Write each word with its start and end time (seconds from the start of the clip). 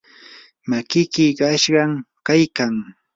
makiki 0.69 1.25
qachqam 1.37 1.91
kaykan. 2.27 2.73